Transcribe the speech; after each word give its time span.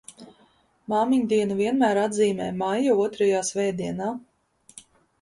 Māmiņdienu 0.93 1.59
vienmēr 1.61 2.01
atzīmē 2.05 2.49
maija 2.65 2.99
otrajā 3.07 3.45
svētdienā. 3.55 4.13